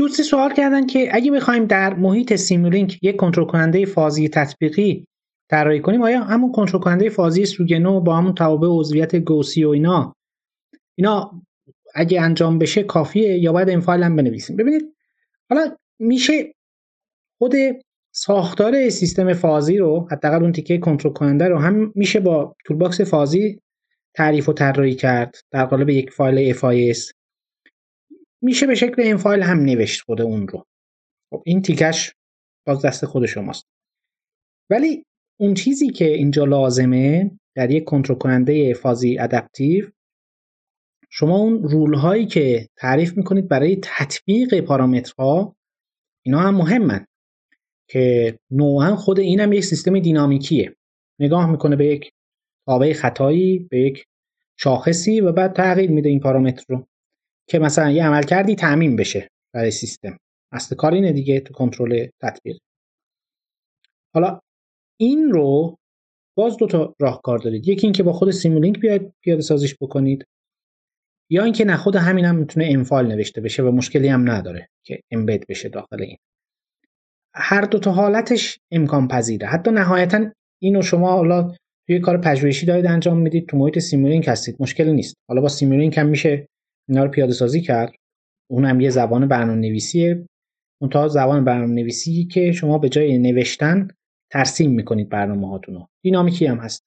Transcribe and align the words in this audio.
دوستی 0.00 0.22
سوال 0.22 0.54
کردن 0.54 0.86
که 0.86 1.08
اگه 1.12 1.30
بخوایم 1.30 1.64
در 1.64 1.94
محیط 1.94 2.34
Simulink 2.34 2.98
یک 3.02 3.16
کنترل 3.16 3.44
کننده 3.44 3.86
فازی 3.86 4.28
تطبیقی 4.28 5.06
طراحی 5.50 5.80
کنیم 5.80 6.02
آیا 6.02 6.24
همون 6.24 6.52
کنترل 6.52 6.80
کننده 6.80 7.08
فازی 7.08 7.46
Sugeno 7.46 8.00
با 8.00 8.16
همون 8.16 8.34
توابع 8.34 8.68
عضویت 8.70 9.16
گاوسی 9.16 9.64
و 9.64 9.68
اینا 9.68 10.16
اینا 10.94 11.42
اگه 11.94 12.22
انجام 12.22 12.58
بشه 12.58 12.82
کافیه 12.82 13.38
یا 13.38 13.52
باید 13.52 13.68
M 13.68 13.80
فایل 13.80 14.02
هم 14.02 14.16
بنویسیم؟ 14.16 14.56
ببینید 14.56 14.94
حالا 15.50 15.76
میشه 15.98 16.54
خود 17.38 17.52
ساختار 18.12 18.88
سیستم 18.88 19.32
فازی 19.32 19.78
رو 19.78 20.08
حداقل 20.10 20.42
اون 20.42 20.52
تیکه 20.52 20.78
کنترل 20.78 21.12
کننده 21.12 21.48
رو 21.48 21.58
هم 21.58 21.92
میشه 21.94 22.20
با 22.20 22.56
toolbox 22.64 23.00
فازی 23.00 23.60
تعریف 24.14 24.48
و 24.48 24.52
طراحی 24.52 24.94
کرد 24.94 25.36
در 25.50 25.64
قالب 25.64 25.88
یک 25.88 26.10
فایل 26.10 26.54
FIS 26.54 27.19
میشه 28.42 28.66
به 28.66 28.74
شکل 28.74 29.02
این 29.02 29.16
فایل 29.16 29.42
هم 29.42 29.58
نوشت 29.58 30.00
خود 30.00 30.20
اون 30.20 30.48
رو. 30.48 30.66
خب 31.30 31.42
این 31.46 31.62
تیکش 31.62 32.14
باز 32.66 32.84
دست 32.84 33.06
خود 33.06 33.26
شماست. 33.26 33.66
ولی 34.70 35.04
اون 35.40 35.54
چیزی 35.54 35.90
که 35.90 36.04
اینجا 36.04 36.44
لازمه 36.44 37.30
در 37.56 37.70
یک 37.70 37.84
کنترل 37.84 38.16
کننده 38.16 38.74
فازی 38.74 39.18
ادپتیو 39.18 39.90
شما 41.10 41.36
اون 41.38 41.62
رول 41.62 41.94
هایی 41.94 42.26
که 42.26 42.68
تعریف 42.76 43.16
می‌کنید 43.16 43.48
برای 43.48 43.78
تطبیق 43.82 44.60
پارامترها 44.60 45.56
اینا 46.22 46.38
هم 46.38 46.54
مهمن 46.54 47.06
که 47.88 48.38
نوعا 48.50 48.96
خود 48.96 49.20
این 49.20 49.40
هم 49.40 49.52
یک 49.52 49.64
سیستم 49.64 49.98
دینامیکیه. 49.98 50.76
نگاه 51.18 51.50
می‌کنه 51.50 51.76
به 51.76 51.86
یک 51.86 52.12
تابع 52.66 52.92
خطایی 52.92 53.58
به 53.58 53.80
یک 53.80 54.04
شاخصی 54.56 55.20
و 55.20 55.32
بعد 55.32 55.52
تغییر 55.52 55.90
میده 55.90 56.08
این 56.08 56.20
پارامتر 56.20 56.64
رو. 56.68 56.86
که 57.50 57.58
مثلا 57.58 57.90
یه 57.90 58.04
عمل 58.04 58.22
کردی 58.22 58.54
تعمین 58.54 58.96
بشه 58.96 59.28
برای 59.54 59.70
سیستم. 59.70 60.16
اصل 60.52 60.76
کار 60.76 60.92
اینه 60.92 61.12
دیگه 61.12 61.40
تو 61.40 61.54
کنترل 61.54 62.06
تطبیق. 62.22 62.58
حالا 64.14 64.40
این 65.00 65.30
رو 65.30 65.76
باز 66.36 66.56
دو 66.56 66.66
تا 66.66 66.94
راهکار 67.00 67.38
دارید. 67.38 67.68
یکی 67.68 67.86
اینکه 67.86 68.02
با 68.02 68.12
خود 68.12 68.30
سیمولینک 68.30 68.80
بیاید 68.80 69.12
پیاده 69.24 69.42
سازیش 69.42 69.76
بکنید 69.80 70.24
یا 71.30 71.44
اینکه 71.44 71.64
نه 71.64 71.76
خود 71.76 71.96
همین 71.96 72.24
هم 72.24 72.36
می‌تونه 72.36 72.66
انفال 72.70 73.06
نوشته 73.06 73.40
بشه 73.40 73.62
و 73.62 73.70
مشکلی 73.70 74.08
هم 74.08 74.30
نداره 74.30 74.68
که 74.86 75.00
امبد 75.10 75.46
بشه 75.48 75.68
داخل 75.68 76.02
این. 76.02 76.16
هر 77.34 77.60
دو 77.60 77.78
تا 77.78 77.92
حالتش 77.92 78.58
امکان 78.70 79.08
پذیره. 79.08 79.46
حتی 79.46 79.70
نهایتا 79.70 80.32
اینو 80.62 80.82
شما 80.82 81.12
حالا 81.12 81.54
توی 81.86 82.00
کار 82.00 82.18
پژوهشی 82.20 82.66
دارید 82.66 82.86
انجام 82.86 83.18
می‌دید. 83.18 83.48
تو 83.48 83.56
محیط 83.56 83.78
سیمولینک 83.78 84.28
هستید. 84.28 84.56
مشکلی 84.60 84.92
نیست. 84.92 85.14
حالا 85.28 85.40
با 85.40 85.48
سیمولینک 85.48 85.98
هم 85.98 86.06
میشه 86.06 86.46
اینا 86.90 87.04
رو 87.04 87.10
پیاده 87.10 87.32
سازی 87.32 87.60
کرد. 87.60 87.92
اونم 88.50 88.80
یه 88.80 88.90
زبان 88.90 89.28
برنامه 89.28 89.60
نویسیه 89.60 90.26
اون 90.82 91.08
زبان 91.08 91.44
برنامه 91.44 91.74
نویسی 91.74 92.24
که 92.24 92.52
شما 92.52 92.78
به 92.78 92.88
جای 92.88 93.18
نوشتن 93.18 93.88
ترسیم 94.32 94.70
می‌کنید 94.70 95.08
برنامه 95.08 95.48
هاتون 95.48 95.74
رو. 95.74 95.88
دینامیکی 96.04 96.46
هم 96.46 96.58
هست. 96.58 96.82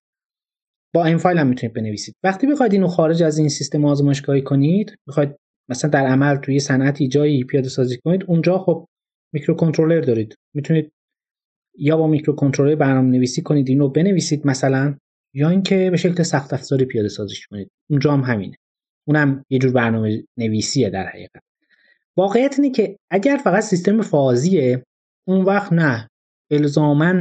با 0.93 1.05
این 1.05 1.17
فایل 1.17 1.37
هم 1.37 1.47
می‌تونید 1.47 1.75
بنویسید. 1.75 2.15
وقتی 2.23 2.47
بخواید 2.47 2.73
اینو 2.73 2.87
خارج 2.87 3.23
از 3.23 3.37
این 3.37 3.49
سیستم 3.49 3.85
آزمایشگاهی 3.85 4.41
کنید 4.41 4.95
بخواید 5.07 5.35
مثلا 5.69 5.89
در 5.89 6.07
عمل 6.07 6.35
توی 6.35 6.59
صنعتی 6.59 7.07
جایی 7.07 7.43
پیاده 7.43 7.69
سازی 7.69 7.97
کنید 7.97 8.23
اونجا 8.27 8.57
خب 8.57 8.87
میکروکنترلر 9.33 10.01
دارید. 10.01 10.35
می‌تونید 10.55 10.91
یا 11.77 11.97
با 11.97 12.07
میکروکنترلر 12.07 12.75
برنامه 12.75 13.09
نویسی 13.09 13.41
کنید 13.41 13.69
اینو 13.69 13.89
بنویسید 13.89 14.47
مثلا 14.47 14.97
یا 15.33 15.49
اینکه 15.49 15.89
به 15.91 15.97
شکل 15.97 16.23
سخت 16.23 16.53
افزاری 16.53 16.85
پیاده 16.85 17.09
سازیش 17.09 17.47
کنید. 17.47 17.71
اونجا 17.89 18.13
هم 18.13 18.21
همینه. 18.21 18.55
اونم 19.07 19.45
یه 19.49 19.59
جور 19.59 19.71
برنامه 19.71 20.23
نویسیه 20.37 20.89
در 20.89 21.07
حقیقت. 21.07 21.41
واقعیت 22.17 22.55
اینه 22.59 22.71
که 22.71 22.97
اگر 23.11 23.41
فقط 23.43 23.63
سیستم 23.63 24.01
فازیه 24.01 24.83
اون 25.27 25.41
وقت 25.41 25.73
نه. 25.73 26.09
الزاما 26.51 27.13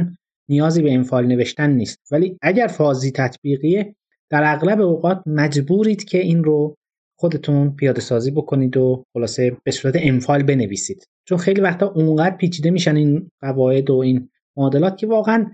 نیازی 0.49 0.81
به 0.81 0.89
این 0.89 1.03
فایل 1.03 1.27
نوشتن 1.27 1.69
نیست. 1.69 1.99
ولی 2.11 2.37
اگر 2.41 2.67
فازی 2.67 3.11
تطبیقیه 3.11 3.95
در 4.29 4.43
اغلب 4.45 4.81
اوقات 4.81 5.21
مجبورید 5.25 6.03
که 6.03 6.17
این 6.17 6.43
رو 6.43 6.75
خودتون 7.19 7.75
پیاده 7.75 8.01
سازی 8.01 8.31
بکنید 8.31 8.77
و 8.77 9.03
خلاصه 9.13 9.57
به 9.63 9.71
صورت 9.71 9.95
انفایل 9.97 10.43
بنویسید. 10.43 11.07
چون 11.27 11.37
خیلی 11.37 11.61
وقتا 11.61 11.87
اونقدر 11.87 12.35
پیچیده 12.35 12.71
میشن 12.71 12.95
این 12.95 13.29
قواعد 13.41 13.89
و 13.89 13.95
این 13.95 14.29
معادلات 14.57 14.97
که 14.97 15.07
واقعا 15.07 15.51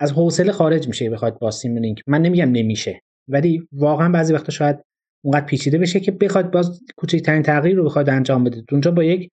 از 0.00 0.12
حوصله 0.12 0.52
خارج 0.52 0.88
میشه 0.88 1.10
بخواید 1.10 1.38
با 1.38 1.50
سیمولینک. 1.50 2.02
من 2.06 2.22
نمیگم 2.22 2.50
نمیشه 2.50 3.00
ولی 3.28 3.68
واقعا 3.72 4.12
بعضی 4.12 4.34
وقتا 4.34 4.52
شاید 4.52 4.84
اونقدر 5.24 5.46
پیچیده 5.46 5.78
بشه 5.78 6.00
که 6.00 6.12
بخواد 6.12 6.50
باز 6.50 6.80
کوچکترین 6.96 7.42
تغییر 7.42 7.76
رو 7.76 7.84
بخواد 7.84 8.10
انجام 8.10 8.44
بدید 8.44 8.64
اونجا 8.72 8.90
با 8.90 9.04
یک 9.04 9.30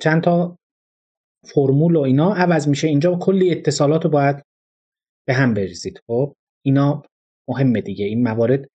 چند 0.00 0.22
تا 0.22 0.58
فرمول 1.44 1.96
و 1.96 2.00
اینا 2.00 2.34
عوض 2.34 2.68
میشه. 2.68 2.88
اینجا 2.88 3.18
کلی 3.20 3.50
اتصالات 3.50 4.04
رو 4.04 4.10
باید 4.10 4.42
به 5.26 5.34
هم 5.34 5.54
بریزید. 5.54 6.00
خب 6.06 6.34
اینا 6.64 7.02
مهمه 7.48 7.80
دیگه. 7.80 8.04
این 8.04 8.22
موارد 8.22 8.68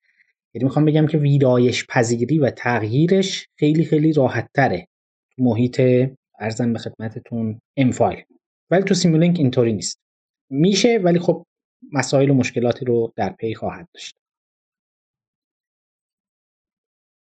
یعنی 0.53 0.63
می‌خوام 0.63 0.85
بگم 0.85 1.07
که 1.07 1.17
ویرایش 1.17 1.87
پذیری 1.89 2.39
و 2.39 2.49
تغییرش 2.49 3.47
خیلی 3.59 3.85
خیلی 3.85 4.13
راحت 4.13 4.49
تره 4.55 4.87
محیط 5.37 5.81
ارزم 6.39 6.73
به 6.73 6.79
خدمتتون 6.79 7.59
انفایل 7.77 8.23
ولی 8.71 8.83
تو 8.83 8.93
سیمولینک 8.93 9.39
اینطوری 9.39 9.73
نیست. 9.73 9.99
میشه 10.49 10.99
ولی 11.03 11.19
خب 11.19 11.45
مسائل 11.93 12.29
و 12.29 12.33
مشکلاتی 12.33 12.85
رو 12.85 13.13
در 13.15 13.29
پی 13.29 13.53
خواهد 13.53 13.87
داشت. 13.93 14.17